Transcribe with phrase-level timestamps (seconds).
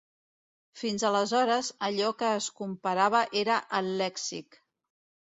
[0.83, 4.59] Fins aleshores, allò que es comparava era el lèxic.